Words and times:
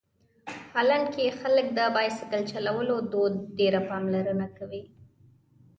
هالنډ 0.73 1.05
کې 1.13 1.35
خلک 1.39 1.67
د 1.77 1.79
بایسکل 1.95 2.41
چلولو 2.51 2.95
دود 3.11 3.33
ډېره 3.57 3.79
پاملرنه 3.89 4.47
کوي. 4.57 4.83